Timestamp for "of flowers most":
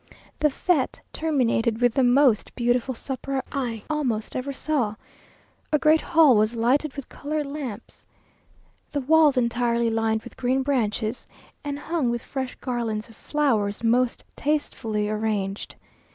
13.09-14.25